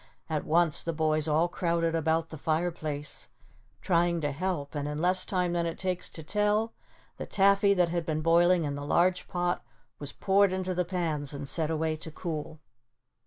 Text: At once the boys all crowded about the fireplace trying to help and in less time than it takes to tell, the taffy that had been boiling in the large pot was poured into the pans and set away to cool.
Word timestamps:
At 0.31 0.45
once 0.45 0.81
the 0.81 0.93
boys 0.93 1.27
all 1.27 1.47
crowded 1.47 1.93
about 1.93 2.29
the 2.29 2.37
fireplace 2.39 3.29
trying 3.81 4.19
to 4.21 4.31
help 4.31 4.73
and 4.73 4.87
in 4.87 4.97
less 4.97 5.25
time 5.25 5.53
than 5.53 5.67
it 5.67 5.77
takes 5.77 6.09
to 6.09 6.23
tell, 6.23 6.73
the 7.17 7.27
taffy 7.27 7.75
that 7.75 7.89
had 7.89 8.03
been 8.03 8.21
boiling 8.23 8.63
in 8.63 8.73
the 8.73 8.83
large 8.83 9.27
pot 9.27 9.63
was 9.99 10.11
poured 10.11 10.51
into 10.53 10.73
the 10.73 10.85
pans 10.85 11.35
and 11.35 11.47
set 11.47 11.69
away 11.69 11.95
to 11.97 12.09
cool. 12.09 12.59